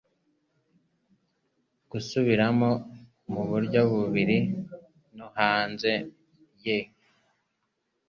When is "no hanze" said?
5.17-5.91